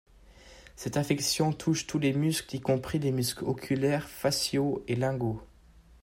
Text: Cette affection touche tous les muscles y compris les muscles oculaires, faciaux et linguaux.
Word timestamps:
Cette 0.75 0.97
affection 0.97 1.53
touche 1.53 1.85
tous 1.85 1.99
les 1.99 2.11
muscles 2.13 2.55
y 2.55 2.59
compris 2.59 2.97
les 2.97 3.11
muscles 3.11 3.45
oculaires, 3.45 4.09
faciaux 4.09 4.83
et 4.87 4.95
linguaux. 4.95 5.43